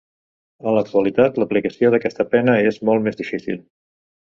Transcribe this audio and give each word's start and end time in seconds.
En 0.69 0.73
l'actualitat 0.77 1.37
l'aplicació 1.43 1.95
d'aquesta 1.95 2.29
pena 2.35 2.59
és 2.75 2.85
molt 2.91 3.09
més 3.11 3.25
difícil. 3.25 3.67